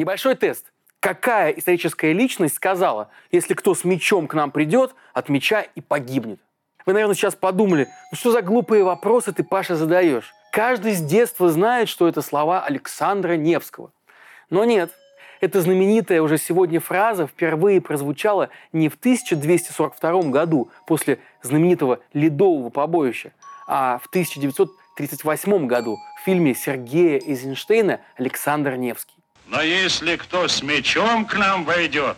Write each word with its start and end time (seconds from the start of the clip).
Небольшой 0.00 0.34
тест. 0.34 0.72
Какая 0.98 1.50
историческая 1.50 2.14
личность 2.14 2.54
сказала, 2.54 3.10
если 3.30 3.52
кто 3.52 3.74
с 3.74 3.84
мечом 3.84 4.28
к 4.28 4.32
нам 4.32 4.50
придет, 4.50 4.94
от 5.12 5.28
меча 5.28 5.60
и 5.60 5.82
погибнет? 5.82 6.40
Вы, 6.86 6.94
наверное, 6.94 7.14
сейчас 7.14 7.34
подумали, 7.34 7.86
ну 8.10 8.16
что 8.16 8.32
за 8.32 8.40
глупые 8.40 8.82
вопросы 8.82 9.34
ты, 9.34 9.44
Паша, 9.44 9.76
задаешь? 9.76 10.32
Каждый 10.52 10.94
с 10.94 11.02
детства 11.02 11.50
знает, 11.50 11.90
что 11.90 12.08
это 12.08 12.22
слова 12.22 12.64
Александра 12.64 13.34
Невского. 13.34 13.92
Но 14.48 14.64
нет, 14.64 14.90
эта 15.42 15.60
знаменитая 15.60 16.22
уже 16.22 16.38
сегодня 16.38 16.80
фраза 16.80 17.26
впервые 17.26 17.82
прозвучала 17.82 18.48
не 18.72 18.88
в 18.88 18.94
1242 18.94 20.22
году 20.30 20.70
после 20.86 21.18
знаменитого 21.42 22.00
Ледового 22.14 22.70
побоища, 22.70 23.32
а 23.66 23.98
в 23.98 24.06
1938 24.06 25.66
году 25.66 25.98
в 26.18 26.24
фильме 26.24 26.54
Сергея 26.54 27.20
Эйзенштейна 27.20 28.00
«Александр 28.16 28.76
Невский». 28.76 29.19
Но 29.50 29.60
если 29.62 30.14
кто 30.14 30.46
с 30.46 30.62
мечом 30.62 31.26
к 31.26 31.36
нам 31.36 31.64
войдет, 31.64 32.16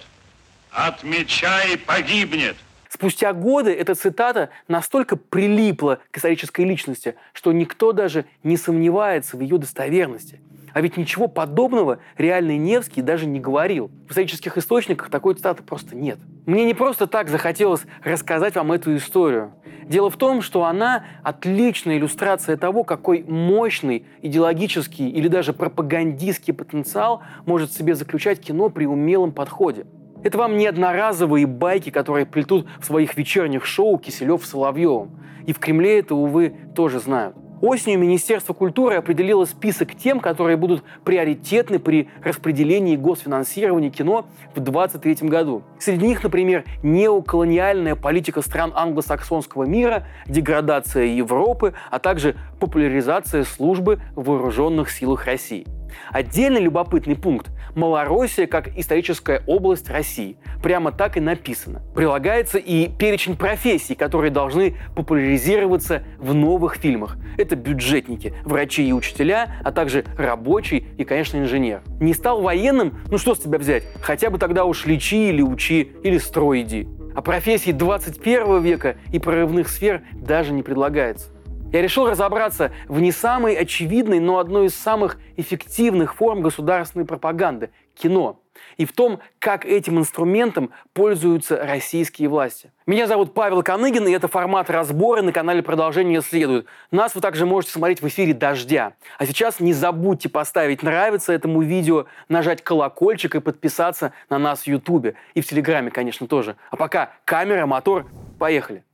от 0.71 1.03
меча 1.03 1.63
и 1.65 1.77
погибнет. 1.77 2.57
Спустя 2.91 3.33
годы 3.33 3.73
эта 3.73 3.95
цитата 3.95 4.51
настолько 4.69 5.17
прилипла 5.17 6.01
к 6.11 6.19
исторической 6.19 6.67
личности, 6.67 7.17
что 7.33 7.53
никто 7.53 7.93
даже 7.93 8.27
не 8.43 8.59
сомневается 8.59 9.37
в 9.37 9.41
ее 9.41 9.57
достоверности– 9.59 10.41
а 10.73 10.81
ведь 10.81 10.97
ничего 10.97 11.29
подобного 11.29 11.99
реальный 12.17 12.57
Невский 12.57 13.03
даже 13.03 13.27
не 13.27 13.41
говорил. 13.41 13.91
В 14.09 14.13
исторических 14.13 14.57
источниках 14.59 15.11
такой 15.11 15.35
цитаты 15.35 15.63
просто 15.63 15.97
нет. 15.97 16.19
Мне 16.47 16.65
не 16.65 16.75
просто 16.75 17.07
так 17.07 17.29
захотелось 17.29 17.83
рассказать 18.03 18.55
вам 18.57 18.73
эту 18.73 18.97
историю. 18.97 19.53
Дело 19.85 20.11
в 20.11 20.17
том, 20.17 20.43
что 20.43 20.65
она 20.65 21.05
отличная 21.23 21.99
иллюстрация 21.99 22.57
того, 22.57 22.85
какой 22.85 23.25
мощный 23.25 24.07
идеологический 24.23 25.09
или 25.09 25.29
даже 25.29 25.53
пропагандистский 25.53 26.55
потенциал 26.55 27.23
может 27.47 27.71
в 27.71 27.77
себе 27.77 27.95
заключать 27.95 28.41
кино 28.41 28.69
при 28.71 28.87
умелом 28.87 29.33
подходе. 29.33 29.87
Это 30.25 30.39
вам 30.39 30.57
не 30.57 30.67
одноразовые 30.67 31.47
байки, 31.47 31.91
которые 31.91 32.27
плетут 32.27 32.69
в 32.79 32.85
своих 32.85 33.17
вечерних 33.17 33.65
шоу 33.65 33.99
Киселев 33.99 34.45
с 34.45 34.51
Соловьевым. 34.51 35.19
И 35.47 35.53
в 35.53 35.59
Кремле 35.59 35.99
это, 35.99 36.15
увы, 36.15 36.55
тоже 36.77 37.01
знают. 37.01 37.37
Осенью 37.63 38.01
Министерство 38.01 38.55
культуры 38.55 38.97
определило 38.97 39.45
список 39.45 39.95
тем, 39.95 40.19
которые 40.19 40.57
будут 40.57 40.83
приоритетны 41.05 41.79
при 41.79 42.09
распределении 42.25 42.97
госфинансирования 42.97 43.89
кино 43.89 44.27
в 44.53 44.59
2023 44.59 45.29
году. 45.29 45.63
Среди 45.79 46.09
них, 46.09 46.25
например, 46.25 46.65
неоколониальная 46.83 47.95
политика 47.95 48.43
стран 48.43 48.73
англосаксонского 48.75 49.63
мира, 49.63 50.09
деградация 50.27 51.05
Европы, 51.05 51.75
а 51.93 52.01
также 52.01 52.35
популяризация 52.59 53.45
службы 53.45 54.01
в 54.17 54.25
вооруженных 54.25 54.91
силах 54.91 55.27
России. 55.27 55.65
Отдельный 56.11 56.61
любопытный 56.61 57.17
пункт– 57.17 57.51
Малороссия 57.75 58.47
как 58.47 58.69
историческая 58.77 59.43
область 59.47 59.89
России. 59.89 60.37
Прямо 60.63 60.93
так 60.93 61.17
и 61.17 61.21
написано. 61.21 61.81
Прилагается 61.95 62.59
и 62.59 62.89
перечень 62.89 63.37
профессий, 63.37 63.95
которые 63.95 64.31
должны 64.31 64.77
популяризироваться 64.95 66.03
в 66.19 66.35
новых 66.35 66.77
фильмах. 66.77 67.17
Это 67.39 67.57
бюджетники, 67.57 68.35
врачи 68.45 68.87
и 68.87 68.93
учителя, 68.93 69.57
а 69.65 69.73
также 69.73 70.05
рабочий 70.19 70.87
и, 70.99 71.05
конечно, 71.05 71.39
инженер. 71.39 71.83
Не 72.01 72.13
стал 72.13 72.43
военным? 72.43 72.99
Ну 73.11 73.17
что 73.17 73.35
с 73.35 73.39
тебя 73.39 73.59
взять? 73.59 73.85
Хотя 74.03 74.29
бы 74.29 74.39
тогда 74.39 74.65
уж 74.67 74.85
лечи 74.85 75.31
или 75.31 75.41
учи, 75.41 75.93
или 76.03 76.19
строй 76.19 76.63
иди. 76.63 76.89
А 77.15 77.23
профессии 77.23 77.73
21 77.73 78.63
века 78.63 78.97
и 79.13 79.19
прорывных 79.19 79.69
сфер 79.69 80.03
даже 80.13 80.53
не 80.53 80.63
предлагается 80.63 81.31
я 81.73 81.83
решил 81.83 82.09
разобраться 82.09 82.71
в 82.87 83.01
не 83.01 83.13
самой 83.13 83.55
очевидной, 83.55 84.21
но 84.21 84.39
одной 84.39 84.67
из 84.67 84.75
самых 84.75 85.19
эффективных 85.37 86.15
форм 86.15 86.43
государственной 86.43 87.07
пропаганды– 87.07 87.71
кино. 87.95 88.39
И 88.77 88.85
в 88.85 88.93
том, 88.93 89.21
как 89.39 89.65
этим 89.65 89.99
инструментом 89.99 90.71
пользуются 90.93 91.65
российские 91.65 92.29
власти. 92.29 92.71
Меня 92.87 93.07
зовут 93.07 93.35
Павел 93.35 93.63
Коныгин, 93.63 94.07
и 94.07 94.13
это 94.13 94.29
формат 94.29 94.71
разбора 94.71 95.23
на 95.23 95.33
канале 95.33 95.63
«Продолжение 95.63 96.21
следует». 96.21 96.67
Нас 96.91 97.15
вы 97.15 97.21
также 97.21 97.47
можете 97.47 97.73
смотреть 97.73 98.03
в 98.03 98.09
эфире 98.09 98.35
«Дождя». 98.35 98.93
А 99.19 99.27
сейчас 99.27 99.59
не 99.59 99.73
забудьте 99.73 100.29
поставить 100.29 100.83
«Нравится» 100.83 101.33
этому 101.33 101.63
видео, 101.63 102.07
нажать 102.29 102.63
колокольчик 102.63 103.35
и 103.35 103.41
подписаться 103.41 104.13
на 104.29 104.39
нас 104.39 104.63
в 104.63 104.67
Ютубе. 104.67 105.15
И 105.35 105.41
в 105.41 105.47
Телеграме, 105.47 105.91
конечно, 105.91 106.27
тоже. 106.27 106.57
А 106.71 106.77
пока 106.77 107.13
камера, 107.25 107.67
мотор, 107.67 108.07
поехали. 108.39 108.85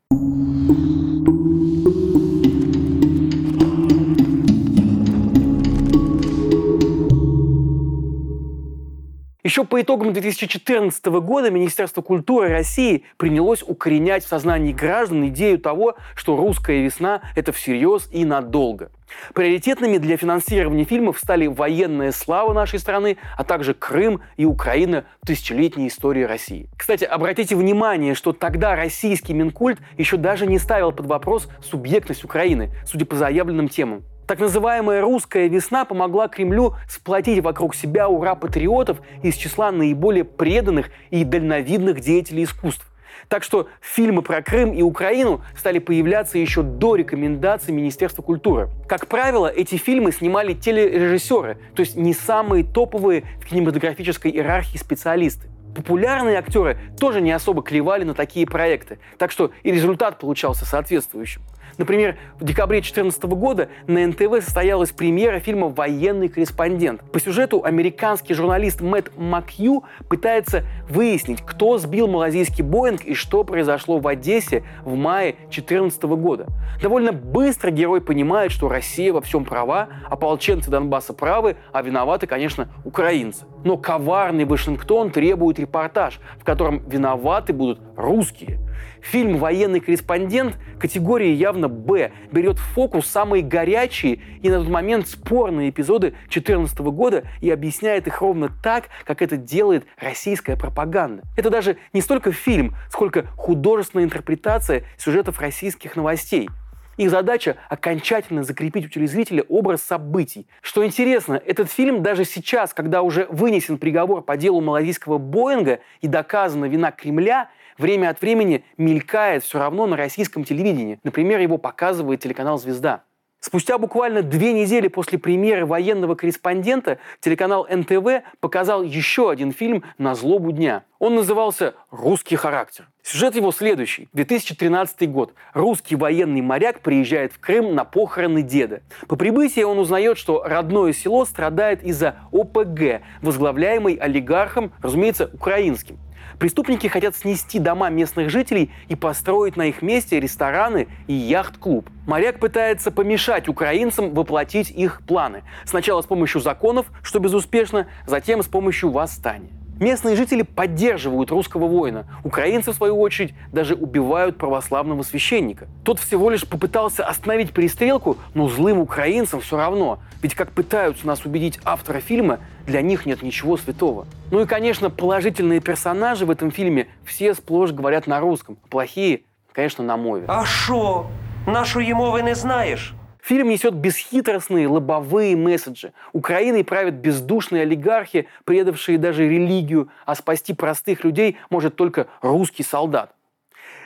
Еще 9.48 9.64
по 9.64 9.80
итогам 9.80 10.12
2014 10.12 11.06
года 11.06 11.50
Министерство 11.50 12.02
культуры 12.02 12.50
России 12.50 13.04
принялось 13.16 13.64
укоренять 13.66 14.22
в 14.22 14.28
сознании 14.28 14.74
граждан 14.74 15.26
идею 15.28 15.58
того, 15.58 15.94
что 16.14 16.36
русская 16.36 16.82
весна– 16.82 17.22
это 17.34 17.52
всерьез 17.52 18.10
и 18.12 18.26
надолго. 18.26 18.90
Приоритетными 19.32 19.96
для 19.96 20.18
финансирования 20.18 20.84
фильмов 20.84 21.18
стали 21.18 21.46
военная 21.46 22.12
слава 22.12 22.52
нашей 22.52 22.78
страны, 22.78 23.16
а 23.38 23.42
также 23.42 23.72
Крым 23.72 24.20
и 24.36 24.44
Украина 24.44 25.06
в 25.22 25.26
тысячелетней 25.26 25.88
истории 25.88 26.24
России. 26.24 26.68
Кстати, 26.76 27.04
обратите 27.04 27.56
внимание, 27.56 28.14
что 28.14 28.34
тогда 28.34 28.76
российский 28.76 29.32
Минкульт 29.32 29.78
еще 29.96 30.18
даже 30.18 30.46
не 30.46 30.58
ставил 30.58 30.92
под 30.92 31.06
вопрос 31.06 31.48
субъектность 31.62 32.22
Украины, 32.22 32.70
судя 32.84 33.06
по 33.06 33.16
заявленным 33.16 33.70
темам. 33.70 34.04
Так 34.28 34.40
называемая 34.40 35.00
«русская 35.00 35.48
весна» 35.48 35.86
помогла 35.86 36.28
Кремлю 36.28 36.74
сплотить 36.86 37.42
вокруг 37.42 37.74
себя 37.74 38.10
ура-патриотов 38.10 38.98
из 39.22 39.36
числа 39.36 39.72
наиболее 39.72 40.24
преданных 40.24 40.90
и 41.08 41.24
дальновидных 41.24 42.00
деятелей 42.00 42.44
искусств. 42.44 42.86
Так 43.28 43.42
что 43.42 43.68
фильмы 43.80 44.20
про 44.20 44.42
Крым 44.42 44.74
и 44.74 44.82
Украину 44.82 45.40
стали 45.56 45.78
появляться 45.78 46.36
еще 46.36 46.62
до 46.62 46.96
рекомендаций 46.96 47.72
Министерства 47.72 48.20
культуры. 48.20 48.68
Как 48.86 49.06
правило, 49.06 49.46
эти 49.46 49.76
фильмы 49.76 50.12
снимали 50.12 50.52
телережиссеры, 50.52 51.56
то 51.74 51.80
есть 51.80 51.96
не 51.96 52.12
самые 52.12 52.64
топовые 52.64 53.24
в 53.40 53.46
кинематографической 53.46 54.30
иерархии 54.30 54.76
специалисты. 54.76 55.48
Популярные 55.78 56.38
актеры 56.38 56.76
тоже 56.98 57.20
не 57.20 57.30
особо 57.30 57.62
клевали 57.62 58.02
на 58.02 58.12
такие 58.12 58.46
проекты, 58.46 58.98
так 59.16 59.30
что 59.30 59.52
и 59.62 59.70
результат 59.70 60.18
получался 60.18 60.66
соответствующим. 60.66 61.40
Например, 61.78 62.16
в 62.40 62.44
декабре 62.44 62.78
2014 62.78 63.22
года 63.24 63.68
на 63.86 64.04
НТВ 64.04 64.44
состоялась 64.44 64.90
премьера 64.90 65.38
фильма 65.38 65.68
«Военный 65.68 66.28
корреспондент». 66.28 67.02
По 67.12 67.20
сюжету 67.20 67.62
американский 67.62 68.34
журналист 68.34 68.80
Мэтт 68.80 69.12
Макью 69.16 69.84
пытается 70.08 70.64
выяснить, 70.88 71.42
кто 71.46 71.78
сбил 71.78 72.08
малазийский 72.08 72.64
Боинг 72.64 73.04
и 73.04 73.14
что 73.14 73.44
произошло 73.44 73.98
в 73.98 74.08
Одессе 74.08 74.64
в 74.84 74.96
мае 74.96 75.34
2014 75.42 76.02
года. 76.02 76.46
Довольно 76.82 77.12
быстро 77.12 77.70
герой 77.70 78.00
понимает, 78.00 78.50
что 78.50 78.68
Россия 78.68 79.12
во 79.12 79.20
всем 79.20 79.44
права, 79.44 79.88
ополченцы 80.10 80.70
Донбасса 80.70 81.12
правы, 81.12 81.56
а 81.72 81.82
виноваты, 81.82 82.26
конечно, 82.26 82.68
украинцы. 82.84 83.46
Но 83.64 83.76
коварный 83.76 84.44
Вашингтон 84.44 85.10
требует 85.10 85.60
репортаж, 85.68 86.18
в 86.38 86.44
котором 86.44 86.82
виноваты 86.88 87.52
будут 87.52 87.80
русские. 87.96 88.58
Фильм 89.00 89.38
«Военный 89.38 89.80
корреспондент» 89.80 90.56
категории 90.80 91.30
явно 91.30 91.68
«Б» 91.68 92.12
берет 92.32 92.58
в 92.58 92.62
фокус 92.74 93.06
самые 93.06 93.42
горячие 93.42 94.20
и 94.42 94.50
на 94.50 94.58
тот 94.58 94.68
момент 94.68 95.08
спорные 95.08 95.70
эпизоды 95.70 96.10
2014 96.30 96.78
года 96.78 97.24
и 97.40 97.50
объясняет 97.50 98.06
их 98.06 98.20
ровно 98.20 98.50
так, 98.62 98.88
как 99.04 99.22
это 99.22 99.36
делает 99.36 99.86
российская 100.00 100.56
пропаганда. 100.56 101.22
Это 101.36 101.50
даже 101.50 101.76
не 101.92 102.00
столько 102.00 102.32
фильм, 102.32 102.74
сколько 102.90 103.26
художественная 103.36 104.04
интерпретация 104.04 104.84
сюжетов 104.96 105.40
российских 105.40 105.96
новостей. 105.96 106.48
Их 106.98 107.10
задача– 107.10 107.56
окончательно 107.70 108.42
закрепить 108.42 108.86
у 108.86 108.88
телезрителя 108.88 109.44
образ 109.48 109.82
событий. 109.82 110.48
Что 110.60 110.84
интересно, 110.84 111.40
этот 111.46 111.70
фильм 111.70 112.02
даже 112.02 112.24
сейчас, 112.24 112.74
когда 112.74 113.02
уже 113.02 113.26
вынесен 113.30 113.78
приговор 113.78 114.20
по 114.20 114.36
делу 114.36 114.60
малазийского 114.60 115.18
Боинга 115.18 115.78
и 116.00 116.08
доказана 116.08 116.64
вина 116.64 116.90
Кремля, 116.90 117.50
время 117.78 118.10
от 118.10 118.20
времени 118.20 118.64
мелькает 118.76 119.44
все 119.44 119.60
равно 119.60 119.86
на 119.86 119.96
российском 119.96 120.42
телевидении. 120.42 120.98
Например, 121.04 121.38
его 121.38 121.56
показывает 121.56 122.20
телеканал 122.20 122.58
«Звезда». 122.58 123.04
Спустя 123.40 123.78
буквально 123.78 124.22
две 124.22 124.52
недели 124.52 124.88
после 124.88 125.16
премьеры 125.16 125.64
военного 125.64 126.16
корреспондента 126.16 126.98
телеканал 127.20 127.68
НТВ 127.70 128.24
показал 128.40 128.82
еще 128.82 129.30
один 129.30 129.52
фильм 129.52 129.84
«На 129.96 130.16
злобу 130.16 130.50
дня». 130.50 130.82
Он 130.98 131.14
назывался 131.14 131.74
«Русский 131.92 132.34
характер». 132.34 132.88
Сюжет 133.04 133.36
его 133.36 133.52
следующий. 133.52 134.08
2013 134.12 135.08
год. 135.10 135.34
Русский 135.54 135.94
военный 135.94 136.40
моряк 136.40 136.80
приезжает 136.80 137.32
в 137.32 137.38
Крым 137.38 137.76
на 137.76 137.84
похороны 137.84 138.42
деда. 138.42 138.82
По 139.06 139.14
прибытии 139.14 139.62
он 139.62 139.78
узнает, 139.78 140.18
что 140.18 140.42
родное 140.44 140.92
село 140.92 141.24
страдает 141.24 141.84
из-за 141.84 142.16
ОПГ, 142.32 143.02
возглавляемой 143.22 143.94
олигархом, 143.94 144.72
разумеется, 144.82 145.30
украинским. 145.32 145.96
Преступники 146.38 146.86
хотят 146.86 147.16
снести 147.16 147.58
дома 147.58 147.90
местных 147.90 148.30
жителей 148.30 148.70
и 148.88 148.94
построить 148.94 149.56
на 149.56 149.66
их 149.66 149.82
месте 149.82 150.20
рестораны 150.20 150.88
и 151.06 151.12
яхт-клуб. 151.12 151.90
Моряк 152.06 152.38
пытается 152.38 152.90
помешать 152.90 153.48
украинцам 153.48 154.14
воплотить 154.14 154.70
их 154.70 155.02
планы. 155.06 155.42
Сначала 155.64 156.00
с 156.02 156.06
помощью 156.06 156.40
законов, 156.40 156.86
что 157.02 157.18
безуспешно, 157.18 157.88
затем 158.06 158.42
с 158.42 158.46
помощью 158.46 158.90
восстания. 158.90 159.57
Местные 159.80 160.16
жители 160.16 160.42
поддерживают 160.42 161.30
русского 161.30 161.68
воина. 161.68 162.06
Украинцы, 162.24 162.72
в 162.72 162.74
свою 162.74 163.00
очередь, 163.00 163.32
даже 163.52 163.74
убивают 163.74 164.36
православного 164.36 165.02
священника. 165.02 165.68
Тот 165.84 166.00
всего 166.00 166.30
лишь 166.30 166.46
попытался 166.46 167.04
остановить 167.04 167.52
перестрелку, 167.52 168.16
но 168.34 168.48
злым 168.48 168.78
украинцам 168.80 169.40
все 169.40 169.56
равно. 169.56 170.00
Ведь 170.20 170.34
как 170.34 170.50
пытаются 170.50 171.06
нас 171.06 171.24
убедить 171.24 171.60
авторы 171.64 172.00
фильма, 172.00 172.40
для 172.66 172.82
них 172.82 173.06
нет 173.06 173.22
ничего 173.22 173.56
святого. 173.56 174.06
Ну 174.32 174.40
и, 174.40 174.46
конечно, 174.46 174.90
положительные 174.90 175.60
персонажи 175.60 176.26
в 176.26 176.30
этом 176.30 176.50
фильме 176.50 176.88
все 177.04 177.34
сплошь 177.34 177.70
говорят 177.70 178.08
на 178.08 178.18
русском. 178.18 178.56
Плохие, 178.68 179.20
конечно, 179.52 179.84
на 179.84 179.96
мове. 179.96 180.24
А 180.26 180.44
що? 180.44 181.06
Нашої 181.46 181.94
мови 181.94 182.22
не 182.22 182.34
знаєш? 182.34 182.94
Фильм 183.28 183.50
несет 183.50 183.74
бесхитростные 183.74 184.68
лобовые 184.68 185.36
месседжи. 185.36 185.92
Украиной 186.14 186.64
правят 186.64 186.94
бездушные 186.94 187.64
олигархи, 187.64 188.26
предавшие 188.44 188.96
даже 188.96 189.28
религию, 189.28 189.90
а 190.06 190.14
спасти 190.14 190.54
простых 190.54 191.04
людей 191.04 191.36
может 191.50 191.76
только 191.76 192.06
русский 192.22 192.62
солдат. 192.62 193.14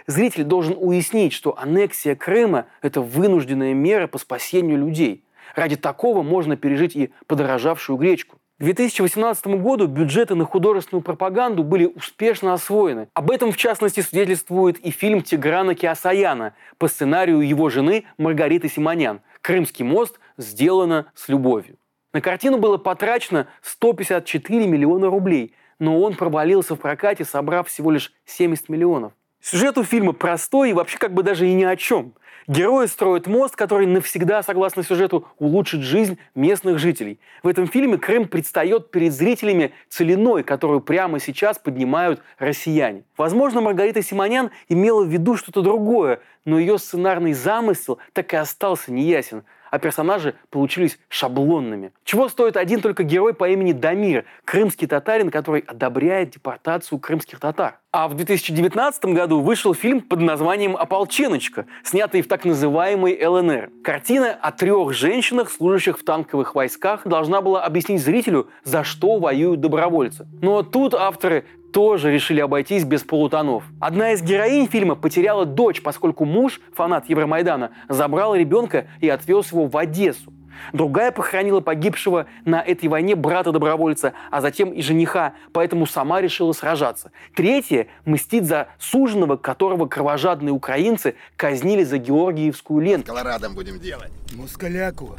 Зритель 0.06 0.44
должен 0.44 0.76
уяснить, 0.78 1.32
что 1.32 1.58
аннексия 1.58 2.14
Крыма– 2.14 2.66
это 2.82 3.00
вынужденная 3.00 3.74
мера 3.74 4.06
по 4.06 4.18
спасению 4.18 4.78
людей. 4.78 5.24
Ради 5.56 5.74
такого 5.74 6.22
можно 6.22 6.56
пережить 6.56 6.94
и 6.94 7.10
подорожавшую 7.26 7.96
гречку. 7.96 8.36
К 8.60 8.64
2018 8.64 9.44
году 9.60 9.88
бюджеты 9.88 10.36
на 10.36 10.44
художественную 10.44 11.02
пропаганду 11.02 11.64
были 11.64 11.86
успешно 11.86 12.54
освоены. 12.54 13.08
Об 13.12 13.32
этом, 13.32 13.50
в 13.50 13.56
частности, 13.56 13.98
свидетельствует 13.98 14.78
и 14.78 14.92
фильм 14.92 15.20
Тиграна 15.20 15.74
Киасаяна 15.74 16.54
по 16.78 16.86
сценарию 16.86 17.40
его 17.40 17.70
жены 17.70 18.04
Маргариты 18.18 18.68
Симонян 18.68 19.20
«Крымский 19.42 19.84
мост 19.84 20.18
сделано 20.38 21.12
с 21.14 21.28
любовью». 21.28 21.76
На 22.12 22.20
картину 22.20 22.58
было 22.58 22.78
потрачено 22.78 23.48
154 23.62 24.66
миллиона 24.66 25.08
рублей, 25.08 25.54
но 25.78 26.00
он 26.00 26.14
провалился 26.14 26.74
в 26.74 26.78
прокате, 26.78 27.24
собрав 27.24 27.68
всего 27.68 27.90
лишь 27.90 28.12
70 28.24 28.68
миллионов. 28.68 29.12
Сюжет 29.40 29.76
у 29.76 29.82
фильма 29.82 30.12
простой 30.12 30.70
и 30.70 30.72
вообще 30.72 30.98
как 30.98 31.12
бы 31.12 31.22
даже 31.22 31.48
и 31.48 31.52
ни 31.52 31.64
о 31.64 31.76
чем. 31.76 32.14
Герои 32.48 32.86
строят 32.86 33.26
мост, 33.26 33.54
который 33.54 33.86
навсегда, 33.86 34.42
согласно 34.42 34.82
сюжету, 34.82 35.26
улучшит 35.38 35.82
жизнь 35.82 36.18
местных 36.34 36.78
жителей. 36.78 37.20
В 37.42 37.48
этом 37.48 37.68
фильме 37.68 37.98
Крым 37.98 38.26
предстает 38.26 38.90
перед 38.90 39.12
зрителями 39.12 39.72
целиной, 39.88 40.42
которую 40.42 40.80
прямо 40.80 41.20
сейчас 41.20 41.58
поднимают 41.58 42.20
россияне. 42.38 43.04
Возможно, 43.16 43.60
Маргарита 43.60 44.02
Симонян 44.02 44.50
имела 44.68 45.04
в 45.04 45.08
виду 45.08 45.36
что-то 45.36 45.62
другое, 45.62 46.20
но 46.44 46.58
ее 46.58 46.78
сценарный 46.78 47.32
замысел 47.32 47.98
так 48.12 48.32
и 48.32 48.36
остался 48.36 48.92
неясен 48.92 49.44
а 49.72 49.78
персонажи 49.78 50.34
получились 50.50 50.98
шаблонными. 51.08 51.92
Чего 52.04 52.28
стоит 52.28 52.58
один 52.58 52.82
только 52.82 53.04
герой 53.04 53.32
по 53.32 53.48
имени 53.48 53.72
Дамир, 53.72 54.26
крымский 54.44 54.86
татарин, 54.86 55.30
который 55.30 55.62
одобряет 55.62 56.30
депортацию 56.30 56.98
крымских 56.98 57.40
татар. 57.40 57.78
А 57.90 58.06
в 58.06 58.14
2019 58.14 59.06
году 59.06 59.40
вышел 59.40 59.74
фильм 59.74 60.02
под 60.02 60.20
названием 60.20 60.76
«Ополченочка», 60.76 61.66
снятый 61.84 62.20
в 62.20 62.28
так 62.28 62.44
называемой 62.44 63.18
ЛНР. 63.26 63.70
Картина 63.82 64.36
о 64.40 64.52
трех 64.52 64.92
женщинах, 64.92 65.50
служащих 65.50 65.98
в 65.98 66.04
танковых 66.04 66.54
войсках, 66.54 67.06
должна 67.06 67.40
была 67.40 67.64
объяснить 67.64 68.02
зрителю, 68.02 68.48
за 68.64 68.84
что 68.84 69.18
воюют 69.18 69.60
добровольцы. 69.60 70.26
Но 70.42 70.62
тут 70.62 70.92
авторы 70.92 71.46
тоже 71.72 72.12
решили 72.12 72.40
обойтись 72.40 72.84
без 72.84 73.02
полутонов. 73.02 73.64
Одна 73.80 74.12
из 74.12 74.22
героинь 74.22 74.68
фильма 74.68 74.94
потеряла 74.94 75.46
дочь, 75.46 75.82
поскольку 75.82 76.24
муж, 76.24 76.60
фанат 76.74 77.08
Евромайдана, 77.08 77.72
забрал 77.88 78.34
ребенка 78.34 78.86
и 79.00 79.08
отвез 79.08 79.52
его 79.52 79.66
в 79.66 79.76
Одессу. 79.76 80.32
Другая 80.72 81.10
похоронила 81.10 81.60
погибшего 81.60 82.26
на 82.44 82.60
этой 82.60 82.88
войне 82.88 83.16
брата-добровольца, 83.16 84.12
а 84.30 84.40
затем 84.40 84.70
и 84.70 84.82
жениха, 84.82 85.34
поэтому 85.52 85.86
сама 85.86 86.20
решила 86.20 86.52
сражаться. 86.52 87.10
Третья 87.34 87.88
мстит 88.04 88.44
за 88.44 88.68
суженого, 88.78 89.36
которого 89.36 89.86
кровожадные 89.86 90.52
украинцы 90.52 91.16
казнили 91.36 91.82
за 91.84 91.98
Георгиевскую 91.98 92.80
ленту. 92.80 93.06
Колорадом 93.06 93.54
будем 93.54 93.80
делать. 93.80 94.12
Мускаляку. 94.34 95.16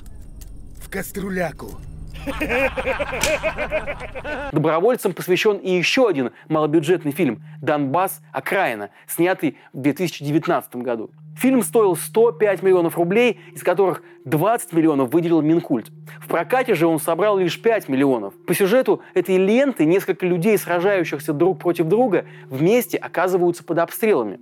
В 0.82 0.90
кастрюляку. 0.90 1.72
Добровольцам 4.52 5.14
посвящен 5.14 5.58
и 5.58 5.72
еще 5.72 6.08
один 6.08 6.32
малобюджетный 6.50 7.12
фильм 7.12 7.44
«Донбасс. 7.62 8.22
Окраина», 8.32 8.90
снятый 9.08 9.58
в 9.74 9.80
2019 9.80 10.76
году. 10.78 11.12
Фильм 11.36 11.64
стоил 11.64 11.96
105 11.96 12.62
миллионов 12.62 12.98
рублей, 12.98 13.40
из 13.54 13.64
которых 13.64 14.04
20 14.26 14.74
миллионов 14.74 15.12
выделил 15.12 15.42
Минкульт. 15.42 15.92
В 16.22 16.28
прокате 16.28 16.76
же 16.76 16.86
он 16.88 17.00
собрал 17.00 17.38
лишь 17.38 17.60
5 17.60 17.90
миллионов. 17.90 18.34
По 18.46 18.54
сюжету 18.54 19.02
этой 19.14 19.38
ленты 19.38 19.86
несколько 19.86 20.26
людей, 20.26 20.58
сражающихся 20.58 21.34
друг 21.34 21.60
против 21.60 21.88
друга, 21.88 22.26
вместе 22.50 22.98
оказываются 22.98 23.64
под 23.64 23.80
обстрелами. 23.80 24.40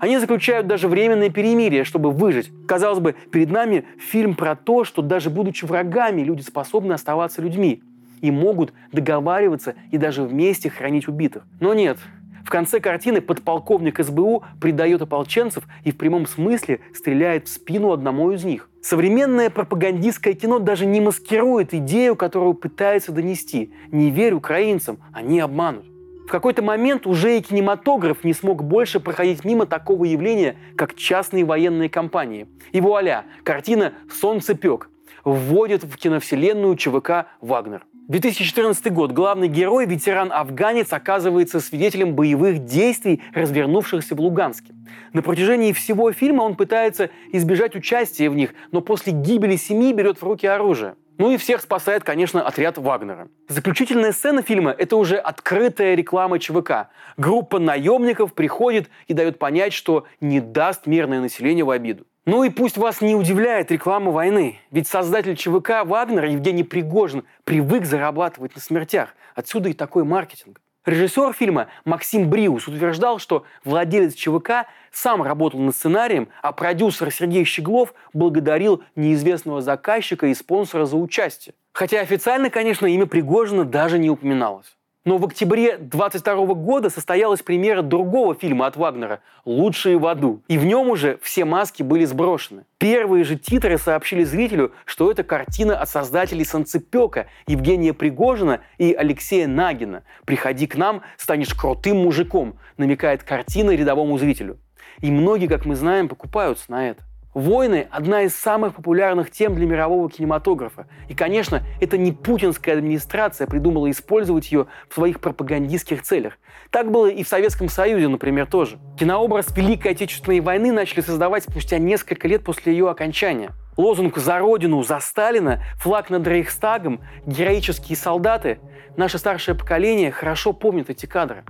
Они 0.00 0.18
заключают 0.18 0.66
даже 0.66 0.88
временное 0.88 1.30
перемирие, 1.30 1.84
чтобы 1.84 2.10
выжить. 2.10 2.50
Казалось 2.66 3.00
бы, 3.00 3.14
перед 3.30 3.50
нами 3.50 3.84
фильм 3.98 4.34
про 4.34 4.56
то, 4.56 4.84
что 4.84 5.02
даже 5.02 5.30
будучи 5.30 5.64
врагами, 5.64 6.22
люди 6.22 6.42
способны 6.42 6.92
оставаться 6.92 7.42
людьми 7.42 7.82
и 8.20 8.30
могут 8.30 8.72
договариваться 8.92 9.74
и 9.90 9.98
даже 9.98 10.22
вместе 10.22 10.70
хранить 10.70 11.08
убитых. 11.08 11.44
Но 11.60 11.74
нет, 11.74 11.98
в 12.44 12.50
конце 12.50 12.80
картины 12.80 13.20
подполковник 13.20 14.02
СБУ 14.02 14.42
предает 14.60 15.02
ополченцев 15.02 15.64
и 15.84 15.92
в 15.92 15.96
прямом 15.96 16.26
смысле 16.26 16.80
стреляет 16.94 17.46
в 17.46 17.52
спину 17.52 17.92
одному 17.92 18.32
из 18.32 18.44
них. 18.44 18.68
Современное 18.82 19.48
пропагандистское 19.48 20.34
кино 20.34 20.58
даже 20.58 20.86
не 20.86 21.00
маскирует 21.00 21.72
идею, 21.72 22.16
которую 22.16 22.54
пытается 22.54 23.12
донести. 23.12 23.72
Не 23.92 24.10
верь 24.10 24.34
украинцам, 24.34 24.98
они 25.12 25.38
обманут. 25.38 25.84
В 26.26 26.30
какой-то 26.30 26.62
момент 26.62 27.06
уже 27.06 27.38
и 27.38 27.42
кинематограф 27.42 28.24
не 28.24 28.32
смог 28.32 28.64
больше 28.64 29.00
проходить 29.00 29.44
мимо 29.44 29.66
такого 29.66 30.04
явления, 30.04 30.56
как 30.76 30.94
частные 30.94 31.44
военные 31.44 31.88
компании. 31.88 32.46
И 32.72 32.80
вуаля, 32.80 33.24
картина 33.44 33.92
«Солнцепек» 34.10 34.88
вводит 35.24 35.84
в 35.84 35.96
киновселенную 35.96 36.76
ЧВК 36.76 37.26
«Вагнер». 37.40 37.84
2014 38.08 38.92
год. 38.92 39.12
Главный 39.12 39.48
герой, 39.48 39.86
ветеран-афганец, 39.86 40.92
оказывается 40.92 41.60
свидетелем 41.60 42.14
боевых 42.14 42.64
действий, 42.64 43.22
развернувшихся 43.32 44.14
в 44.14 44.20
Луганске. 44.20 44.74
На 45.12 45.22
протяжении 45.22 45.72
всего 45.72 46.10
фильма 46.12 46.42
он 46.42 46.56
пытается 46.56 47.10
избежать 47.32 47.76
участия 47.76 48.28
в 48.28 48.34
них, 48.34 48.54
но 48.72 48.80
после 48.80 49.12
гибели 49.12 49.56
семьи 49.56 49.92
берет 49.92 50.18
в 50.18 50.24
руки 50.24 50.46
оружие. 50.46 50.96
Ну 51.18 51.30
и 51.30 51.36
всех 51.36 51.60
спасает, 51.60 52.04
конечно, 52.04 52.42
отряд 52.46 52.78
Вагнера. 52.78 53.28
Заключительная 53.48 54.12
сцена 54.12 54.42
фильма– 54.42 54.74
это 54.78 54.96
уже 54.96 55.16
открытая 55.16 55.94
реклама 55.94 56.38
ЧВК. 56.38 56.88
Группа 57.16 57.58
наемников 57.58 58.34
приходит 58.34 58.88
и 59.06 59.14
дает 59.14 59.38
понять, 59.38 59.72
что 59.72 60.06
не 60.20 60.40
даст 60.40 60.86
мирное 60.86 61.20
население 61.20 61.64
в 61.64 61.70
обиду. 61.70 62.06
Ну 62.24 62.44
и 62.44 62.50
пусть 62.50 62.76
вас 62.76 63.00
не 63.00 63.16
удивляет 63.16 63.72
реклама 63.72 64.12
войны, 64.12 64.60
ведь 64.70 64.86
создатель 64.86 65.36
ЧВК 65.36 65.84
Вагнер 65.84 66.24
Евгений 66.26 66.62
Пригожин 66.62 67.24
привык 67.44 67.84
зарабатывать 67.84 68.54
на 68.54 68.60
смертях. 68.60 69.16
Отсюда 69.34 69.70
и 69.70 69.72
такой 69.72 70.04
маркетинг. 70.04 70.60
Режиссер 70.84 71.32
фильма 71.32 71.68
Максим 71.84 72.28
Бриус 72.28 72.66
утверждал, 72.66 73.20
что 73.20 73.44
владелец 73.64 74.14
ЧВК 74.14 74.66
сам 74.90 75.22
работал 75.22 75.60
над 75.60 75.76
сценарием, 75.76 76.28
а 76.42 76.50
продюсер 76.50 77.12
Сергей 77.12 77.44
Щеглов 77.44 77.94
благодарил 78.12 78.82
неизвестного 78.96 79.60
заказчика 79.60 80.26
и 80.26 80.34
спонсора 80.34 80.84
за 80.84 80.96
участие. 80.96 81.54
Хотя 81.72 82.00
официально, 82.00 82.50
конечно, 82.50 82.86
имя 82.86 83.06
Пригожина 83.06 83.64
даже 83.64 83.98
не 83.98 84.10
упоминалось. 84.10 84.76
Но 85.04 85.18
в 85.18 85.24
октябре 85.24 85.78
22 85.78 86.54
года 86.54 86.88
состоялась 86.88 87.42
премьера 87.42 87.82
другого 87.82 88.36
фильма 88.36 88.68
от 88.68 88.76
Вагнера 88.76 89.20
«Лучшие 89.44 89.98
в 89.98 90.06
аду». 90.06 90.42
И 90.46 90.56
в 90.56 90.64
нем 90.64 90.90
уже 90.90 91.18
все 91.22 91.44
маски 91.44 91.82
были 91.82 92.04
сброшены. 92.04 92.66
Первые 92.78 93.24
же 93.24 93.36
титры 93.36 93.78
сообщили 93.78 94.22
зрителю, 94.22 94.70
что 94.84 95.10
это 95.10 95.24
картина 95.24 95.76
от 95.76 95.88
создателей 95.88 96.44
«Санцепека» 96.44 97.26
Евгения 97.48 97.92
Пригожина 97.92 98.60
и 98.78 98.92
Алексея 98.92 99.48
Нагина. 99.48 100.04
«Приходи 100.24 100.68
к 100.68 100.76
нам, 100.76 101.02
станешь 101.16 101.52
крутым 101.52 102.04
мужиком», 102.04 102.54
намекает 102.76 103.24
картина 103.24 103.72
рядовому 103.72 104.18
зрителю. 104.18 104.60
И 105.00 105.10
многие, 105.10 105.48
как 105.48 105.64
мы 105.64 105.74
знаем, 105.74 106.08
покупаются 106.08 106.70
на 106.70 106.90
это. 106.90 107.02
Войны– 107.34 107.88
одна 107.90 108.22
из 108.22 108.34
самых 108.34 108.74
популярных 108.74 109.30
тем 109.30 109.54
для 109.54 109.64
мирового 109.64 110.10
кинематографа. 110.10 110.86
И, 111.08 111.14
конечно, 111.14 111.62
это 111.80 111.96
не 111.96 112.12
путинская 112.12 112.76
администрация 112.76 113.46
придумала 113.46 113.90
использовать 113.90 114.52
ее 114.52 114.66
в 114.90 114.94
своих 114.94 115.18
пропагандистских 115.18 116.02
целях. 116.02 116.34
Так 116.70 116.90
было 116.90 117.06
и 117.06 117.24
в 117.24 117.28
Советском 117.28 117.70
Союзе, 117.70 118.08
например, 118.08 118.46
тоже. 118.46 118.78
Кинообраз 118.98 119.56
Великой 119.56 119.92
Отечественной 119.92 120.40
войны 120.40 120.72
начали 120.72 121.00
создавать 121.00 121.44
спустя 121.44 121.78
несколько 121.78 122.28
лет 122.28 122.44
после 122.44 122.74
ее 122.74 122.90
окончания. 122.90 123.52
Лозунг 123.78 124.18
«За 124.18 124.38
Родину, 124.38 124.82
за 124.82 125.00
Сталина», 125.00 125.62
флаг 125.76 126.10
над 126.10 126.26
Рейхстагом, 126.26 127.00
героические 127.24 127.96
солдаты– 127.96 128.58
наше 128.98 129.16
старшее 129.16 129.54
поколение 129.54 130.10
хорошо 130.10 130.52
помнит 130.52 130.90
эти 130.90 131.06
кадры. 131.06 131.44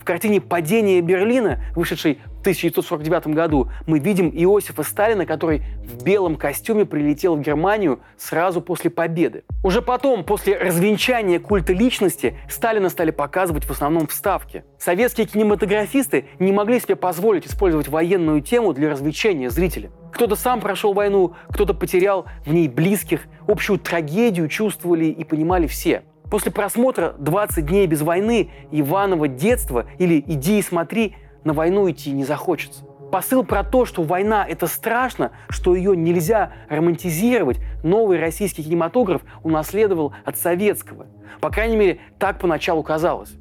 В 0.00 0.04
картине 0.04 0.40
«Падение 0.40 1.00
Берлина», 1.00 1.62
вышедшей 1.74 2.20
в 2.26 2.40
1949 2.40 3.28
году, 3.28 3.70
мы 3.86 3.98
видим 3.98 4.28
Иосифа 4.28 4.82
Сталина, 4.82 5.24
который 5.24 5.62
в 5.82 6.04
белом 6.04 6.36
костюме 6.36 6.84
прилетел 6.84 7.36
в 7.36 7.40
Германию 7.40 8.00
сразу 8.18 8.60
после 8.60 8.90
победы. 8.90 9.44
Уже 9.62 9.82
потом, 9.82 10.24
после 10.24 10.58
развенчания 10.58 11.38
культа 11.38 11.72
личности, 11.72 12.36
Сталина 12.48 12.88
стали 12.88 13.10
показывать 13.10 13.64
в 13.64 13.70
основном 13.70 14.06
вставки. 14.06 14.64
Советские 14.78 15.26
кинематографисты 15.26 16.26
не 16.38 16.52
могли 16.52 16.80
себе 16.80 16.96
позволить 16.96 17.46
использовать 17.46 17.88
военную 17.88 18.42
тему 18.42 18.74
для 18.74 18.90
развлечения 18.90 19.50
зрителя. 19.50 19.90
Кто-то 20.12 20.36
сам 20.36 20.60
прошел 20.60 20.92
войну, 20.92 21.34
кто-то 21.48 21.74
потерял 21.74 22.26
в 22.44 22.52
ней 22.52 22.68
близких, 22.68 23.22
общую 23.48 23.78
трагедию 23.78 24.48
чувствовали 24.48 25.06
и 25.06 25.24
понимали 25.24 25.66
все– 25.66 26.02
После 26.30 26.50
просмотра 26.50 27.14
«20 27.18 27.62
дней 27.62 27.86
без 27.86 28.02
войны», 28.02 28.50
«Иваново 28.70 29.28
детство» 29.28 29.86
или 29.98 30.22
«Иди 30.26 30.58
и 30.58 30.62
смотри» 30.62 31.16
на 31.44 31.52
войну 31.52 31.90
идти 31.90 32.10
не 32.10 32.24
захочется. 32.24 32.84
Посыл 33.12 33.44
про 33.44 33.62
то, 33.62 33.84
что 33.84 34.02
война– 34.02 34.44
это 34.48 34.66
страшно, 34.66 35.30
что 35.48 35.76
ее 35.76 35.96
нельзя 35.96 36.52
романтизировать, 36.68 37.60
новый 37.84 38.18
российский 38.18 38.64
кинематограф 38.64 39.22
унаследовал 39.44 40.14
от 40.24 40.36
советского. 40.36 41.06
По 41.40 41.50
крайней 41.50 41.76
мере, 41.76 42.00
так 42.18 42.40
поначалу 42.40 42.82
казалось. 42.82 43.34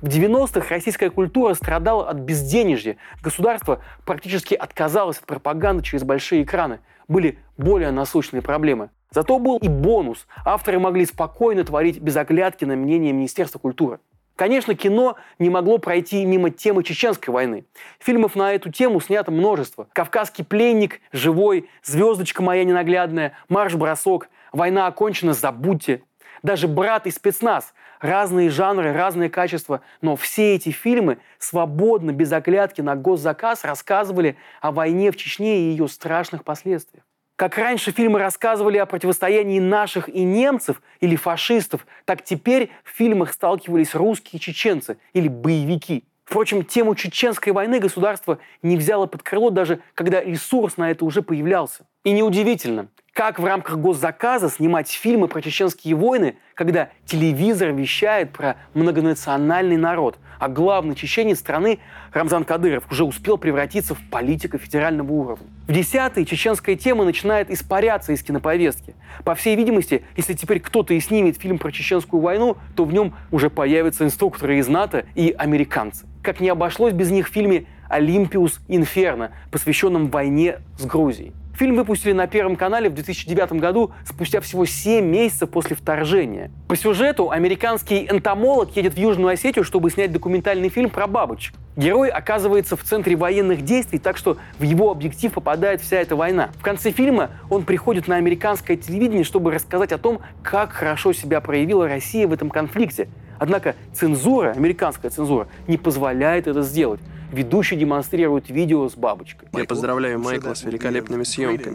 В 0.00 0.06
90-х 0.06 0.68
российская 0.68 1.10
культура 1.10 1.54
страдала 1.54 2.08
от 2.08 2.18
безденежья. 2.18 2.98
Государство 3.22 3.80
практически 4.04 4.54
отказалось 4.54 5.18
от 5.18 5.24
пропаганды 5.24 5.82
через 5.82 6.04
большие 6.04 6.42
экраны. 6.42 6.80
Были 7.08 7.38
более 7.56 7.90
насущные 7.90 8.42
проблемы. 8.42 8.90
Зато 9.10 9.38
был 9.38 9.58
и 9.58 9.68
бонус. 9.68 10.26
Авторы 10.44 10.78
могли 10.78 11.06
спокойно 11.06 11.64
творить 11.64 12.00
без 12.00 12.16
оглядки 12.16 12.64
на 12.64 12.76
мнение 12.76 13.12
Министерства 13.12 13.58
культуры. 13.58 14.00
Конечно, 14.36 14.74
кино 14.74 15.16
не 15.38 15.48
могло 15.48 15.78
пройти 15.78 16.24
мимо 16.26 16.50
темы 16.50 16.82
Чеченской 16.82 17.32
войны. 17.32 17.64
Фильмов 17.98 18.36
на 18.36 18.52
эту 18.52 18.70
тему 18.70 19.00
снято 19.00 19.30
множество. 19.30 19.88
«Кавказский 19.94 20.44
пленник», 20.44 21.00
«Живой», 21.10 21.70
«Звездочка 21.82 22.42
моя 22.42 22.64
ненаглядная», 22.64 23.32
«Марш-бросок», 23.48 24.28
«Война 24.52 24.86
окончена», 24.86 25.32
«Забудьте». 25.32 26.02
Даже 26.42 26.68
«Брат» 26.68 27.06
и 27.06 27.10
«Спецназ». 27.10 27.72
Разные 27.98 28.50
жанры, 28.50 28.92
разные 28.92 29.30
качества. 29.30 29.80
Но 30.02 30.16
все 30.16 30.54
эти 30.54 30.68
фильмы 30.68 31.16
свободно, 31.38 32.10
без 32.10 32.30
оглядки 32.30 32.82
на 32.82 32.94
госзаказ 32.94 33.64
рассказывали 33.64 34.36
о 34.60 34.70
войне 34.70 35.10
в 35.12 35.16
Чечне 35.16 35.60
и 35.60 35.70
ее 35.70 35.88
страшных 35.88 36.44
последствиях. 36.44 37.04
Как 37.36 37.58
раньше 37.58 37.92
фильмы 37.92 38.18
рассказывали 38.18 38.78
о 38.78 38.86
противостоянии 38.86 39.60
наших 39.60 40.08
и 40.08 40.22
немцев 40.22 40.80
или 41.00 41.16
фашистов, 41.16 41.86
так 42.06 42.24
теперь 42.24 42.70
в 42.82 42.96
фильмах 42.96 43.30
сталкивались 43.30 43.94
русские 43.94 44.40
чеченцы 44.40 44.96
или 45.12 45.28
боевики. 45.28 46.04
Впрочем, 46.24 46.64
тему 46.64 46.94
чеченской 46.94 47.52
войны 47.52 47.78
государство 47.78 48.38
не 48.62 48.78
взяло 48.78 49.04
под 49.04 49.22
крыло, 49.22 49.50
даже 49.50 49.80
когда 49.94 50.22
ресурс 50.24 50.78
на 50.78 50.90
это 50.90 51.04
уже 51.04 51.20
появлялся. 51.20 51.86
И 52.04 52.12
неудивительно, 52.12 52.88
как 53.12 53.38
в 53.38 53.44
рамках 53.44 53.76
госзаказа 53.76 54.48
снимать 54.48 54.90
фильмы 54.90 55.28
про 55.28 55.42
чеченские 55.42 55.94
войны, 55.94 56.38
когда 56.54 56.88
телевизор 57.04 57.72
вещает 57.72 58.32
про 58.32 58.56
многонациональный 58.72 59.76
народ, 59.76 60.18
а 60.40 60.48
главный 60.48 60.94
чеченец 60.94 61.40
страны 61.40 61.80
Рамзан 62.14 62.44
Кадыров 62.44 62.90
уже 62.90 63.04
успел 63.04 63.36
превратиться 63.36 63.94
в 63.94 64.00
политика 64.10 64.56
федерального 64.56 65.12
уровня. 65.12 65.55
В 65.66 65.72
десятые 65.72 66.24
чеченская 66.24 66.76
тема 66.76 67.04
начинает 67.04 67.50
испаряться 67.50 68.12
из 68.12 68.22
киноповестки. 68.22 68.94
По 69.24 69.34
всей 69.34 69.56
видимости, 69.56 70.04
если 70.16 70.34
теперь 70.34 70.60
кто-то 70.60 70.94
и 70.94 71.00
снимет 71.00 71.38
фильм 71.38 71.58
про 71.58 71.72
чеченскую 71.72 72.22
войну, 72.22 72.56
то 72.76 72.84
в 72.84 72.92
нем 72.92 73.14
уже 73.32 73.50
появятся 73.50 74.04
инструкторы 74.04 74.58
из 74.58 74.68
НАТО 74.68 75.06
и 75.16 75.34
американцы. 75.36 76.06
Как 76.22 76.38
не 76.38 76.50
обошлось 76.50 76.92
без 76.92 77.10
них 77.10 77.28
в 77.28 77.32
фильме 77.32 77.66
«Олимпиус 77.88 78.60
Инферно», 78.68 79.32
посвященном 79.50 80.08
войне 80.08 80.58
с 80.78 80.86
Грузией. 80.86 81.32
Фильм 81.56 81.74
выпустили 81.74 82.12
на 82.12 82.26
Первом 82.26 82.54
канале 82.54 82.90
в 82.90 82.94
2009 82.94 83.52
году, 83.52 83.90
спустя 84.04 84.42
всего 84.42 84.66
7 84.66 85.02
месяцев 85.02 85.48
после 85.48 85.74
вторжения. 85.74 86.50
По 86.68 86.76
сюжету 86.76 87.30
американский 87.30 88.06
энтомолог 88.10 88.76
едет 88.76 88.92
в 88.92 88.98
Южную 88.98 89.32
Осетию, 89.32 89.64
чтобы 89.64 89.90
снять 89.90 90.12
документальный 90.12 90.68
фильм 90.68 90.90
про 90.90 91.06
бабочек. 91.06 91.54
Герой 91.74 92.10
оказывается 92.10 92.76
в 92.76 92.82
центре 92.82 93.16
военных 93.16 93.62
действий, 93.62 93.98
так 93.98 94.18
что 94.18 94.36
в 94.58 94.64
его 94.64 94.90
объектив 94.90 95.32
попадает 95.32 95.80
вся 95.80 95.96
эта 95.96 96.14
война. 96.14 96.50
В 96.58 96.62
конце 96.62 96.90
фильма 96.90 97.30
он 97.48 97.64
приходит 97.64 98.06
на 98.06 98.16
американское 98.16 98.76
телевидение, 98.76 99.24
чтобы 99.24 99.50
рассказать 99.50 99.92
о 99.92 99.98
том, 99.98 100.20
как 100.42 100.72
хорошо 100.72 101.14
себя 101.14 101.40
проявила 101.40 101.88
Россия 101.88 102.28
в 102.28 102.34
этом 102.34 102.50
конфликте. 102.50 103.08
Однако 103.38 103.76
цензура, 103.94 104.50
американская 104.50 105.10
цензура, 105.10 105.48
не 105.68 105.78
позволяет 105.78 106.48
это 106.48 106.60
сделать 106.60 107.00
ведущий 107.32 107.76
демонстрирует 107.76 108.50
видео 108.50 108.88
с 108.88 108.94
бабочкой. 108.94 109.48
Я 109.52 109.64
поздравляю 109.64 110.18
Майкла 110.18 110.54
с 110.54 110.62
великолепными 110.62 111.24
съемками. 111.24 111.74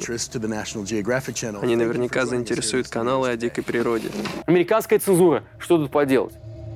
Они 1.62 1.75
наверняка 1.75 2.25
заинтересуют 2.25 2.88
каналы 2.88 3.29
о 3.29 3.38
дикой 3.38 3.63
природе. 3.63 4.10
Американская 4.46 5.00
цензура. 5.00 5.43
Что 5.60 5.77
тут 5.77 5.91
поделать? 5.91 6.34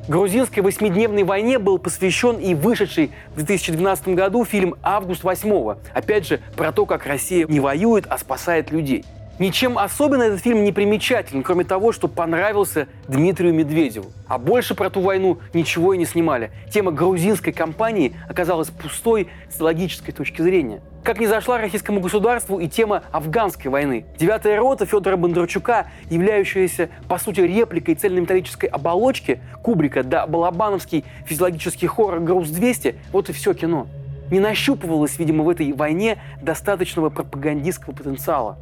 Грузинской 0.08 0.62
восьмидневной 0.62 1.24
войне 1.24 1.58
был 1.58 1.80
посвящен 1.80 2.38
и 2.38 2.54
вышедший 2.54 3.12
в 3.32 3.38
2012 3.38 4.10
году 4.10 4.46
фильм 4.46 4.76
«Август 4.84 5.24
8 5.24 5.78
Опять 5.94 6.28
же, 6.28 6.42
про 6.56 6.72
то, 6.72 6.86
как 6.86 7.08
Россия 7.08 7.48
не 7.48 7.60
воюет, 7.60 8.06
а 8.08 8.20
спасает 8.20 8.72
людей. 8.72 9.04
Ничем 9.38 9.78
особенно 9.78 10.24
этот 10.24 10.40
фильм 10.40 10.64
не 10.64 10.72
примечателен, 10.72 11.44
кроме 11.44 11.66
того, 11.66 11.92
что 11.92 12.08
понравился 12.08 12.88
Дмитрию 13.10 13.54
Медведеву. 13.54 14.12
А 14.30 14.38
больше 14.38 14.76
про 14.76 14.90
ту 14.90 15.02
войну 15.02 15.40
ничего 15.54 15.94
и 15.94 15.98
не 15.98 16.06
снимали. 16.06 16.52
Тема 16.72 16.92
грузинской 16.92 17.52
кампании 17.52 18.16
оказалась 18.30 18.70
пустой 18.70 19.28
с 19.50 19.60
логической 19.60 20.14
точки 20.14 20.42
зрения. 20.42 20.80
Как 21.04 21.20
не 21.20 21.28
зашла 21.28 21.58
российскому 21.58 22.00
государству 22.00 22.60
и 22.60 22.70
тема 22.70 23.04
афганской 23.12 23.70
войны. 23.70 24.06
Девятая 24.18 24.58
рота 24.58 24.86
Федора 24.86 25.18
Бондарчука, 25.18 25.88
являющаяся, 26.10 26.90
по 27.10 27.18
сути, 27.18 27.42
репликой 27.42 27.96
цельнометаллической 27.96 28.70
оболочки 28.70 29.42
Кубрика 29.62 30.04
да 30.04 30.26
балабановский 30.28 31.04
физиологический 31.26 31.90
хоррор 31.90 32.22
«Груз-200»– 32.22 32.96
вот 33.12 33.30
и 33.30 33.34
все 33.34 33.54
кино. 33.54 33.88
Не 34.32 34.40
нащупывалось, 34.40 35.20
видимо, 35.20 35.44
в 35.44 35.50
этой 35.50 35.74
войне 35.74 36.20
достаточного 36.42 37.10
пропагандистского 37.10 37.94
потенциала. 37.94 38.58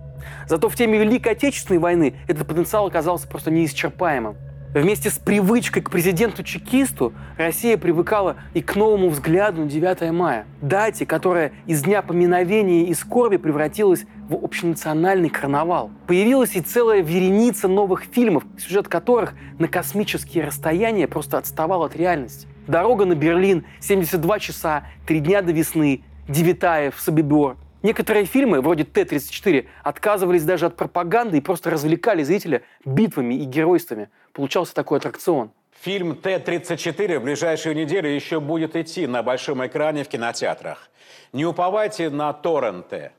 Зато 0.47 0.69
в 0.69 0.75
теме 0.75 0.97
Великой 0.99 1.33
Отечественной 1.33 1.79
войны 1.79 2.15
этот 2.27 2.47
потенциал 2.47 2.87
оказался 2.87 3.27
просто 3.27 3.51
неисчерпаемым. 3.51 4.35
Вместе 4.73 5.11
с 5.11 5.19
привычкой 5.19 5.83
к 5.83 5.91
президенту-чекисту 5.91 7.13
Россия 7.37 7.77
привыкала 7.77 8.37
и 8.55 8.61
к 8.63 8.75
новому 8.75 9.09
взгляду 9.09 9.61
на 9.61 9.69
9 9.69 10.11
мая. 10.11 10.47
Дате, 10.61 11.05
которая 11.05 11.51
из 11.67 11.83
дня 11.83 12.01
поминовения 12.01 12.85
и 12.85 12.93
скорби 12.95 13.37
превратилась 13.37 14.05
в 14.27 14.33
общенациональный 14.33 15.29
карнавал. 15.29 15.91
Появилась 16.07 16.55
и 16.55 16.61
целая 16.61 17.03
вереница 17.03 17.67
новых 17.67 18.05
фильмов, 18.05 18.45
сюжет 18.57 18.87
которых 18.87 19.35
на 19.59 19.67
космические 19.67 20.45
расстояния 20.45 21.07
просто 21.07 21.37
отставал 21.37 21.83
от 21.83 21.95
реальности. 21.95 22.47
«Дорога 22.65 23.05
на 23.05 23.13
Берлин», 23.13 23.65
«72 23.79 24.39
часа», 24.39 24.85
«Три 25.05 25.19
дня 25.19 25.43
до 25.43 25.51
весны», 25.51 26.03
«Девятаев», 26.27 26.95
«Собибор», 26.97 27.57
Некоторые 27.83 28.23
фильмы, 28.23 28.61
вроде 28.61 28.85
Т-34, 28.85 29.67
отказывались 29.83 30.45
даже 30.45 30.67
от 30.67 30.77
пропаганды 30.77 31.37
и 31.37 31.41
просто 31.41 31.69
развлекали 31.69 32.23
зрителя 32.23 32.61
битвами 32.85 33.33
и 33.33 33.43
геройствами. 33.43 34.09
Получался 34.31 34.73
такой 34.73 34.99
аттракцион. 34.99 35.51
Фильм 35.81 36.15
Т-34 36.15 37.19
в 37.19 37.23
ближайшую 37.23 37.75
неделю 37.75 38.09
еще 38.09 38.39
будет 38.39 38.77
идти 38.77 39.05
на 39.05 39.21
большом 39.21 39.65
экране 39.67 40.05
в 40.05 40.07
кинотеатрах. 40.07 40.89
Не 41.33 41.45
уповайте 41.45 42.09
на 42.09 42.31
торренты. 42.31 43.11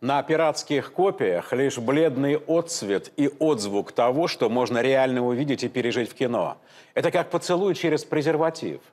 На 0.00 0.22
пиратских 0.22 0.92
копиях 0.92 1.52
лишь 1.52 1.78
бледный 1.78 2.36
отцвет 2.36 3.10
и 3.16 3.28
отзвук 3.40 3.90
того, 3.90 4.28
что 4.28 4.48
можно 4.48 4.80
реально 4.80 5.26
увидеть 5.26 5.64
и 5.64 5.68
пережить 5.68 6.10
в 6.10 6.14
кино. 6.14 6.58
Это 6.94 7.10
как 7.10 7.30
поцелуй 7.30 7.74
через 7.74 8.04
презерватив– 8.04 8.80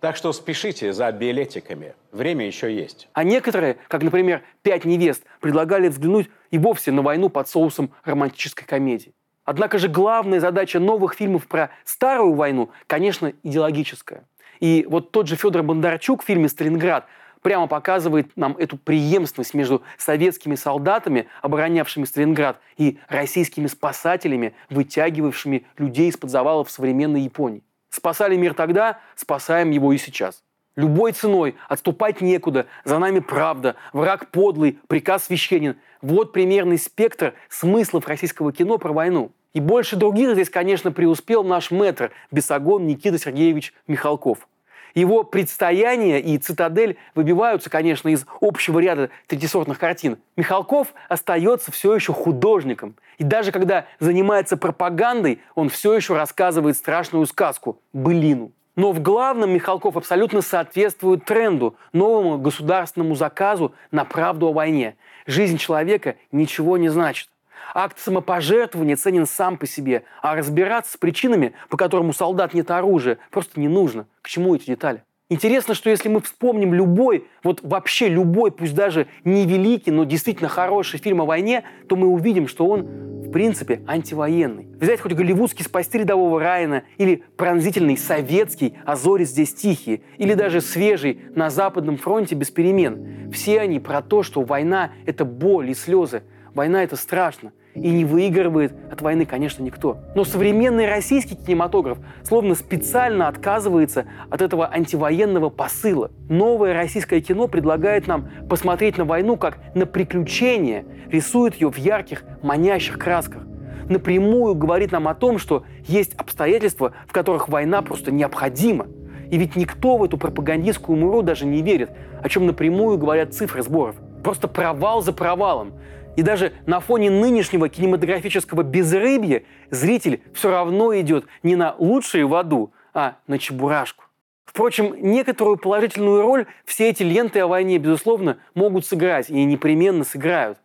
так 0.00 0.16
что 0.16 0.32
спешите 0.32 0.92
за 0.92 1.10
билетиками. 1.12 1.94
Время 2.12 2.46
еще 2.46 2.74
есть. 2.74 3.08
А 3.12 3.24
некоторые, 3.24 3.78
как, 3.88 4.02
например, 4.02 4.42
«Пять 4.62 4.84
невест», 4.84 5.24
предлагали 5.40 5.88
взглянуть 5.88 6.30
и 6.50 6.58
вовсе 6.58 6.92
на 6.92 7.02
войну 7.02 7.28
под 7.28 7.48
соусом 7.48 7.90
романтической 8.04 8.66
комедии. 8.66 9.12
Однако 9.44 9.78
же 9.78 9.88
главная 9.88 10.40
задача 10.40 10.78
новых 10.78 11.14
фильмов 11.14 11.46
про 11.46 11.70
старую 11.84 12.34
войну, 12.34 12.70
конечно, 12.86 13.32
идеологическая. 13.42 14.24
И 14.60 14.86
вот 14.88 15.10
тот 15.10 15.26
же 15.26 15.36
Федор 15.36 15.62
Бондарчук 15.62 16.22
в 16.22 16.26
фильме 16.26 16.48
«Сталинград» 16.48 17.06
прямо 17.40 17.66
показывает 17.66 18.36
нам 18.36 18.56
эту 18.58 18.76
преемственность 18.76 19.54
между 19.54 19.82
советскими 19.96 20.54
солдатами, 20.54 21.28
оборонявшими 21.40 22.04
Сталинград, 22.04 22.60
и 22.76 22.98
российскими 23.08 23.68
спасателями, 23.68 24.54
вытягивавшими 24.70 25.64
людей 25.78 26.08
из-под 26.08 26.30
завалов 26.30 26.70
современной 26.70 27.22
Японии. 27.22 27.62
Спасали 27.90 28.36
мир 28.36 28.54
тогда, 28.54 29.00
спасаем 29.14 29.70
его 29.70 29.92
и 29.92 29.98
сейчас. 29.98 30.42
Любой 30.76 31.12
ценой, 31.12 31.56
отступать 31.68 32.20
некуда, 32.20 32.66
за 32.84 32.98
нами 32.98 33.18
правда, 33.18 33.74
враг 33.92 34.30
подлый, 34.30 34.78
приказ 34.86 35.24
священен. 35.24 35.76
Вот 36.02 36.32
примерный 36.32 36.78
спектр 36.78 37.34
смыслов 37.48 38.06
российского 38.06 38.52
кино 38.52 38.78
про 38.78 38.92
войну. 38.92 39.32
И 39.54 39.60
больше 39.60 39.96
других 39.96 40.34
здесь, 40.34 40.50
конечно, 40.50 40.92
преуспел 40.92 41.42
наш 41.42 41.70
мэтр, 41.70 42.12
бесогон 42.30 42.86
Никита 42.86 43.18
Сергеевич 43.18 43.74
Михалков. 43.88 44.46
Его 44.94 45.22
предстояние 45.22 46.20
и 46.20 46.38
цитадель 46.38 46.96
выбиваются, 47.14 47.70
конечно, 47.70 48.08
из 48.08 48.26
общего 48.40 48.78
ряда 48.78 49.10
третисортных 49.26 49.78
картин. 49.78 50.18
Михалков 50.36 50.94
остается 51.08 51.72
все 51.72 51.94
еще 51.94 52.12
художником. 52.12 52.96
И 53.18 53.24
даже 53.24 53.52
когда 53.52 53.86
занимается 54.00 54.56
пропагандой, 54.56 55.40
он 55.54 55.68
все 55.68 55.94
еще 55.94 56.16
рассказывает 56.16 56.76
страшную 56.76 57.26
сказку– 57.26 57.80
былину. 57.92 58.52
Но 58.76 58.92
в 58.92 59.00
главном 59.00 59.50
Михалков 59.50 59.96
абсолютно 59.96 60.40
соответствует 60.40 61.24
тренду, 61.24 61.74
новому 61.92 62.38
государственному 62.38 63.16
заказу 63.16 63.74
на 63.90 64.04
правду 64.04 64.48
о 64.48 64.52
войне. 64.52 64.96
Жизнь 65.26 65.58
человека 65.58 66.14
ничего 66.30 66.76
не 66.76 66.88
значит. 66.88 67.28
Акт 67.74 67.98
самопожертвования 67.98 68.96
ценен 68.96 69.26
сам 69.26 69.58
по 69.58 69.66
себе, 69.66 70.04
а 70.22 70.34
разбираться 70.36 70.94
с 70.94 70.96
причинами, 70.96 71.52
по 71.68 71.76
которым 71.76 72.08
у 72.08 72.12
солдат 72.12 72.54
нет 72.54 72.70
оружия, 72.70 73.18
просто 73.30 73.60
не 73.60 73.68
нужно. 73.68 74.06
К 74.22 74.28
чему 74.28 74.54
эти 74.54 74.66
детали? 74.66 75.02
Интересно, 75.30 75.74
что 75.74 75.90
если 75.90 76.08
мы 76.08 76.22
вспомним 76.22 76.72
любой, 76.72 77.26
вот 77.42 77.60
вообще 77.62 78.08
любой, 78.08 78.50
пусть 78.50 78.74
даже 78.74 79.08
не 79.24 79.44
великий, 79.44 79.90
но 79.90 80.04
действительно 80.04 80.48
хороший 80.48 80.98
фильм 80.98 81.20
о 81.20 81.26
войне, 81.26 81.64
то 81.86 81.96
мы 81.96 82.06
увидим, 82.08 82.48
что 82.48 82.66
он, 82.66 82.86
в 83.26 83.30
принципе, 83.30 83.82
антивоенный. 83.86 84.68
Взять 84.80 85.02
хоть 85.02 85.12
голливудский 85.12 85.66
«Спасти 85.66 85.98
рядового 85.98 86.40
Райана» 86.40 86.84
или 86.96 87.22
пронзительный 87.36 87.98
советский 87.98 88.78
«А 88.86 88.96
зори 88.96 89.24
здесь 89.24 89.52
тихие», 89.52 90.00
или 90.16 90.32
даже 90.32 90.62
свежий 90.62 91.20
«На 91.34 91.50
Западном 91.50 91.98
фронте 91.98 92.34
без 92.34 92.50
перемен». 92.50 93.30
Все 93.30 93.60
они 93.60 93.80
про 93.80 94.00
то, 94.00 94.22
что 94.22 94.40
война– 94.40 94.92
это 95.04 95.26
боль 95.26 95.68
и 95.68 95.74
слезы, 95.74 96.22
Война– 96.58 96.82
это 96.82 96.96
страшно. 96.96 97.52
И 97.76 97.88
не 97.88 98.04
выигрывает 98.04 98.72
от 98.90 99.00
войны, 99.00 99.26
конечно, 99.26 99.62
никто. 99.62 99.98
Но 100.16 100.24
современный 100.24 100.88
российский 100.88 101.36
кинематограф 101.36 101.98
словно 102.24 102.56
специально 102.56 103.28
отказывается 103.28 104.06
от 104.28 104.42
этого 104.42 104.66
антивоенного 104.66 105.50
посыла. 105.50 106.10
Новое 106.28 106.74
российское 106.74 107.20
кино 107.20 107.46
предлагает 107.46 108.08
нам 108.08 108.28
посмотреть 108.50 108.98
на 108.98 109.04
войну 109.04 109.36
как 109.36 109.58
на 109.76 109.86
приключение, 109.86 110.84
рисует 111.12 111.54
ее 111.54 111.70
в 111.70 111.78
ярких, 111.78 112.24
манящих 112.42 112.98
красках. 112.98 113.42
Напрямую 113.88 114.56
говорит 114.56 114.90
нам 114.90 115.06
о 115.06 115.14
том, 115.14 115.38
что 115.38 115.62
есть 115.86 116.14
обстоятельства, 116.16 116.92
в 117.06 117.12
которых 117.12 117.48
война 117.48 117.82
просто 117.82 118.10
необходима. 118.10 118.88
И 119.30 119.38
ведь 119.38 119.54
никто 119.54 119.96
в 119.96 120.02
эту 120.02 120.18
пропагандистскую 120.18 120.98
муру 120.98 121.22
даже 121.22 121.46
не 121.46 121.62
верит, 121.62 121.90
о 122.20 122.28
чем 122.28 122.46
напрямую 122.46 122.98
говорят 122.98 123.32
цифры 123.32 123.62
сборов. 123.62 123.94
Просто 124.24 124.48
провал 124.48 125.02
за 125.02 125.12
провалом. 125.12 125.74
И 126.18 126.22
даже 126.22 126.52
на 126.66 126.80
фоне 126.80 127.10
нынешнего 127.10 127.68
кинематографического 127.68 128.64
безрыбья 128.64 129.44
зритель 129.70 130.20
все 130.34 130.50
равно 130.50 130.92
идет 130.98 131.26
не 131.44 131.54
на 131.54 131.76
лучшую 131.78 132.26
воду, 132.26 132.72
а 132.92 133.18
на 133.28 133.38
чебурашку. 133.38 134.02
Впрочем, 134.44 134.96
некоторую 135.00 135.58
положительную 135.58 136.22
роль 136.22 136.46
все 136.64 136.88
эти 136.88 137.04
ленты 137.04 137.38
о 137.38 137.46
войне, 137.46 137.78
безусловно, 137.78 138.38
могут 138.54 138.84
сыграть 138.84 139.30
и 139.30 139.44
непременно 139.44 140.02
сыграют. 140.02 140.58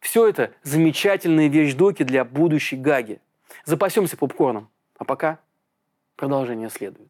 Все 0.00 0.28
это 0.28 0.50
замечательные 0.62 1.48
вещдоки 1.48 2.02
для 2.02 2.22
будущей 2.22 2.76
Гаги. 2.76 3.22
Запасемся 3.64 4.18
попкорном. 4.18 4.68
А 4.98 5.06
пока 5.06 5.38
продолжение 6.16 6.68
следует. 6.68 7.08